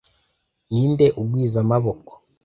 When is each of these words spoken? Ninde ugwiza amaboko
Ninde 0.73 1.05
ugwiza 1.21 1.57
amaboko 1.63 2.11